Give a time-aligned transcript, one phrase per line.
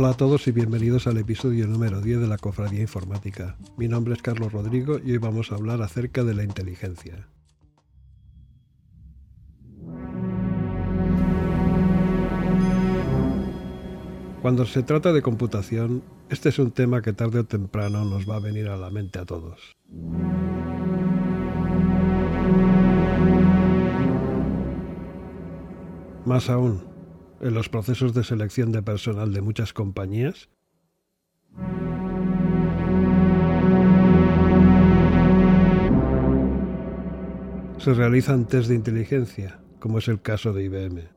[0.00, 3.58] Hola a todos y bienvenidos al episodio número 10 de la Cofradía Informática.
[3.76, 7.28] Mi nombre es Carlos Rodrigo y hoy vamos a hablar acerca de la inteligencia.
[14.40, 18.36] Cuando se trata de computación, este es un tema que tarde o temprano nos va
[18.36, 19.76] a venir a la mente a todos.
[26.24, 26.89] Más aún,
[27.40, 30.48] en los procesos de selección de personal de muchas compañías,
[37.78, 41.08] se realizan test de inteligencia, como es el caso de IBM.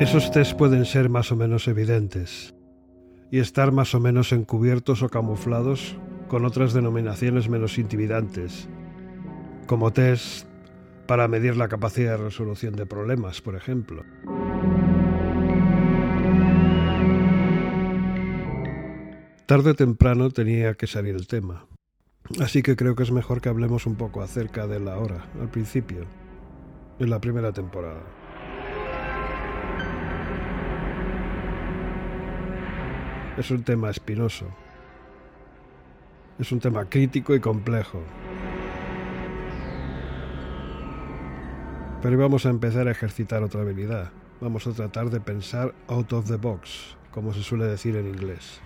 [0.00, 2.52] Esos test pueden ser más o menos evidentes
[3.30, 5.96] y estar más o menos encubiertos o camuflados
[6.28, 8.68] con otras denominaciones menos intimidantes,
[9.66, 10.46] como test
[11.06, 14.04] para medir la capacidad de resolución de problemas, por ejemplo.
[19.46, 21.66] Tarde o temprano tenía que salir el tema,
[22.40, 25.50] así que creo que es mejor que hablemos un poco acerca de la hora, al
[25.50, 26.06] principio,
[26.98, 28.23] en la primera temporada.
[33.36, 34.46] Es un tema espinoso.
[36.38, 38.00] Es un tema crítico y complejo.
[42.00, 44.12] Pero vamos a empezar a ejercitar otra habilidad.
[44.40, 48.60] Vamos a tratar de pensar out of the box, como se suele decir en inglés.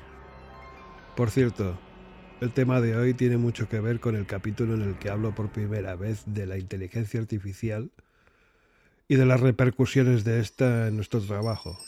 [1.17, 1.79] Por cierto,
[2.43, 5.35] el tema de hoy tiene mucho que ver con el capítulo en el que hablo
[5.35, 7.91] por primera vez de la inteligencia artificial
[9.09, 11.79] y de las repercusiones de esta en nuestro trabajo.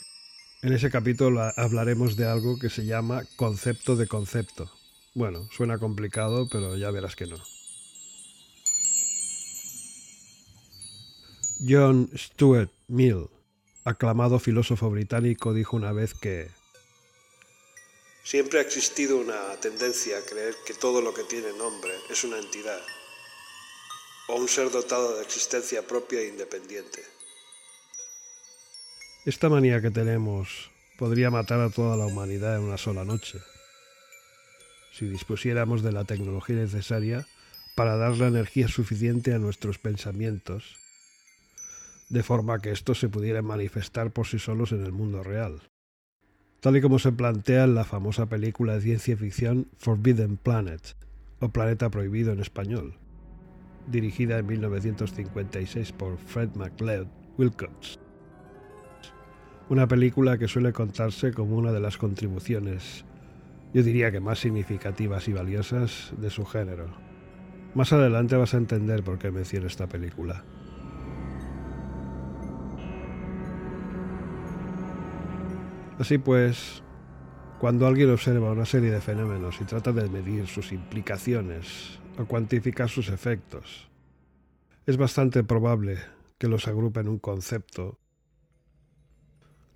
[0.63, 4.71] En ese capítulo hablaremos de algo que se llama concepto de concepto.
[5.15, 7.37] Bueno, suena complicado, pero ya verás que no.
[11.67, 13.27] John Stuart Mill,
[13.85, 16.51] aclamado filósofo británico, dijo una vez que
[18.23, 22.37] Siempre ha existido una tendencia a creer que todo lo que tiene nombre es una
[22.37, 22.79] entidad
[24.27, 27.03] o un ser dotado de existencia propia e independiente.
[29.23, 33.37] Esta manía que tenemos podría matar a toda la humanidad en una sola noche,
[34.91, 37.27] si dispusiéramos de la tecnología necesaria
[37.75, 40.75] para dar la energía suficiente a nuestros pensamientos,
[42.09, 45.61] de forma que estos se pudieran manifestar por sí solos en el mundo real,
[46.59, 50.95] tal y como se plantea en la famosa película de ciencia ficción Forbidden Planet,
[51.39, 52.97] o Planeta Prohibido en español,
[53.85, 57.07] dirigida en 1956 por Fred MacLeod
[57.37, 58.00] Wilcox
[59.71, 63.05] una película que suele contarse como una de las contribuciones,
[63.73, 66.87] yo diría que más significativas y valiosas de su género.
[67.73, 70.43] Más adelante vas a entender por qué menciono esta película.
[75.99, 76.83] Así pues,
[77.57, 82.89] cuando alguien observa una serie de fenómenos y trata de medir sus implicaciones o cuantificar
[82.89, 83.89] sus efectos,
[84.85, 85.97] es bastante probable
[86.37, 88.01] que los agrupe en un concepto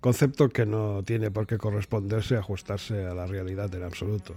[0.06, 4.36] Concepto que no tiene por qué corresponderse ajustarse a la realidad en absoluto.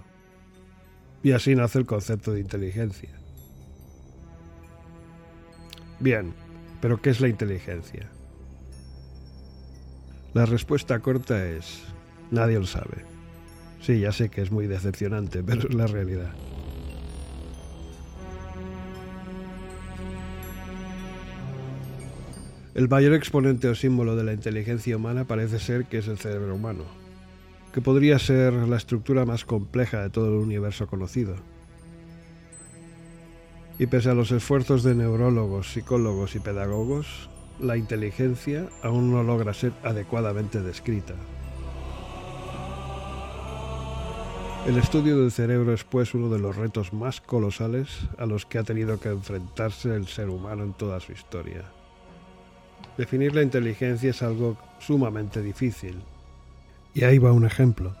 [1.22, 3.10] Y así nace el concepto de inteligencia.
[6.00, 6.34] Bien,
[6.80, 8.10] pero ¿qué es la inteligencia?
[10.34, 11.84] La respuesta corta es,
[12.32, 13.04] nadie lo sabe.
[13.80, 16.32] Sí, ya sé que es muy decepcionante, pero es la realidad.
[22.80, 26.54] El mayor exponente o símbolo de la inteligencia humana parece ser que es el cerebro
[26.54, 26.84] humano,
[27.74, 31.36] que podría ser la estructura más compleja de todo el universo conocido.
[33.78, 37.28] Y pese a los esfuerzos de neurólogos, psicólogos y pedagogos,
[37.60, 41.16] la inteligencia aún no logra ser adecuadamente descrita.
[44.66, 48.56] El estudio del cerebro es pues uno de los retos más colosales a los que
[48.56, 51.66] ha tenido que enfrentarse el ser humano en toda su historia.
[53.00, 56.02] Definir la inteligencia es algo sumamente difícil.
[56.92, 57.94] Y ahí va un ejemplo.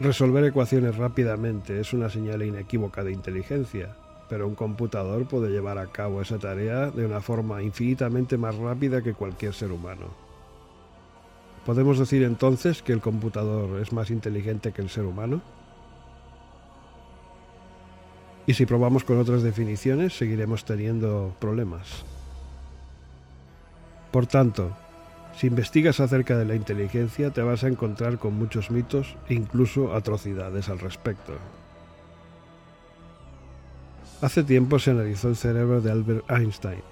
[0.00, 3.94] Resolver ecuaciones rápidamente es una señal inequívoca de inteligencia,
[4.28, 9.00] pero un computador puede llevar a cabo esa tarea de una forma infinitamente más rápida
[9.00, 10.08] que cualquier ser humano.
[11.64, 15.40] ¿Podemos decir entonces que el computador es más inteligente que el ser humano?
[18.44, 22.04] Y si probamos con otras definiciones, seguiremos teniendo problemas.
[24.10, 24.70] Por tanto,
[25.36, 29.94] si investigas acerca de la inteligencia te vas a encontrar con muchos mitos e incluso
[29.94, 31.34] atrocidades al respecto.
[34.20, 36.82] Hace tiempo se analizó el cerebro de Albert Einstein.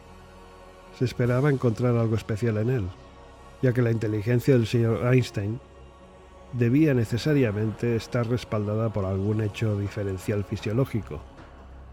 [0.96, 2.84] Se esperaba encontrar algo especial en él,
[3.62, 5.58] ya que la inteligencia del señor Einstein
[6.52, 11.20] debía necesariamente estar respaldada por algún hecho diferencial fisiológico,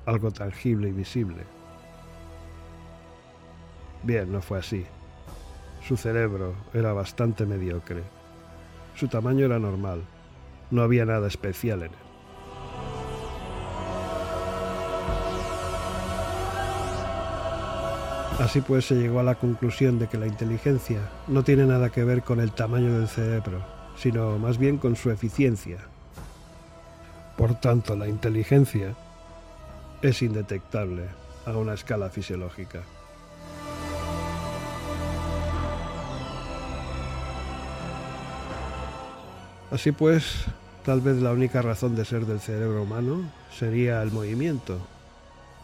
[0.06, 1.44] algo tangible y visible.
[4.04, 4.86] Bien, no fue así.
[5.88, 8.04] Su cerebro era bastante mediocre.
[8.96, 10.02] Su tamaño era normal.
[10.72, 11.98] No había nada especial en él.
[18.40, 22.04] Así pues se llegó a la conclusión de que la inteligencia no tiene nada que
[22.04, 23.64] ver con el tamaño del cerebro,
[23.96, 25.78] sino más bien con su eficiencia.
[27.38, 28.96] Por tanto, la inteligencia
[30.02, 31.04] es indetectable
[31.46, 32.82] a una escala fisiológica.
[39.74, 40.46] Así pues,
[40.86, 43.24] tal vez la única razón de ser del cerebro humano
[43.58, 44.78] sería el movimiento.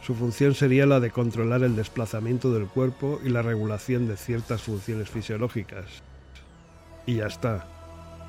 [0.02, 4.64] Su función sería la de controlar el desplazamiento del cuerpo y la regulación de ciertas
[4.64, 5.86] funciones fisiológicas.
[7.06, 7.68] Y ya está.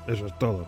[0.05, 0.67] Eso es todo.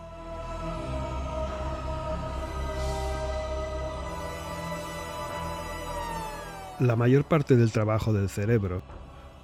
[6.80, 8.82] La mayor parte del trabajo del cerebro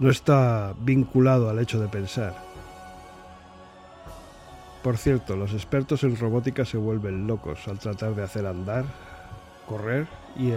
[0.00, 2.50] no está vinculado al hecho de pensar.
[4.82, 8.85] Por cierto, los expertos en robótica se vuelven locos al tratar de hacer andar,
[9.67, 10.06] correr
[10.37, 10.53] y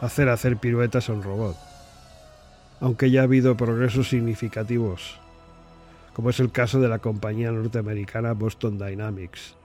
[0.00, 1.56] hacer hacer piruetas a un robot.
[2.80, 5.18] Aunque ya ha habido progresos significativos
[6.14, 9.56] como es el caso de la compañía norteamericana Boston Dynamics.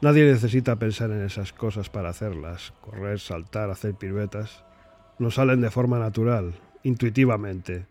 [0.00, 4.64] Nadie necesita pensar en esas cosas para hacerlas, correr, saltar, hacer piruetas.
[5.18, 7.84] Nos salen de forma natural, intuitivamente.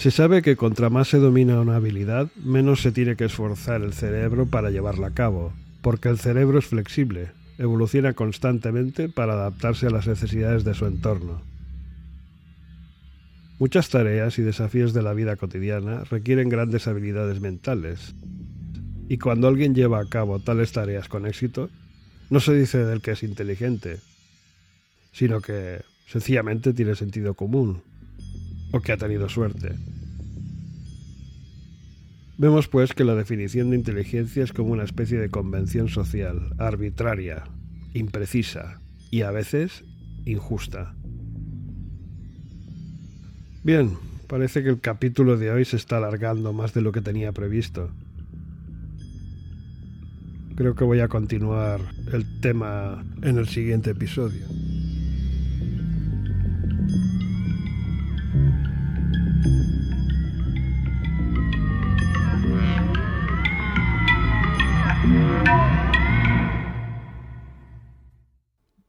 [0.00, 3.92] Se sabe que contra más se domina una habilidad, menos se tiene que esforzar el
[3.92, 5.52] cerebro para llevarla a cabo,
[5.82, 11.42] porque el cerebro es flexible, evoluciona constantemente para adaptarse a las necesidades de su entorno.
[13.58, 18.14] Muchas tareas y desafíos de la vida cotidiana requieren grandes habilidades mentales,
[19.06, 21.68] y cuando alguien lleva a cabo tales tareas con éxito,
[22.30, 23.98] no se dice del que es inteligente,
[25.12, 27.82] sino que sencillamente tiene sentido común,
[28.72, 29.74] o que ha tenido suerte.
[32.38, 37.44] Vemos pues que la definición de inteligencia es como una especie de convención social, arbitraria,
[37.92, 38.80] imprecisa
[39.10, 39.84] y a veces
[40.24, 40.94] injusta.
[43.62, 47.32] Bien, parece que el capítulo de hoy se está alargando más de lo que tenía
[47.32, 47.90] previsto.
[50.56, 51.80] Creo que voy a continuar
[52.10, 54.46] el tema en el siguiente episodio.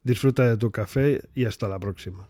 [0.04, 2.28] Disfruta de tu café y hasta la próxima.